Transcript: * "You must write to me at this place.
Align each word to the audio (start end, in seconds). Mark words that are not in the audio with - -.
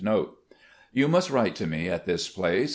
* 0.01 0.03
"You 0.91 1.07
must 1.07 1.29
write 1.29 1.53
to 1.57 1.67
me 1.67 1.87
at 1.87 2.07
this 2.07 2.27
place. 2.27 2.69